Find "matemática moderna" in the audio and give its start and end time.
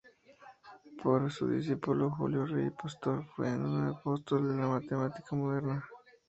4.67-5.85